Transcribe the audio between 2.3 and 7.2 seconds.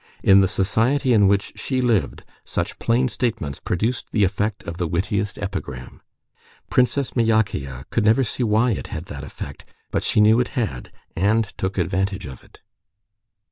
such plain statements produced the effect of the wittiest epigram. Princess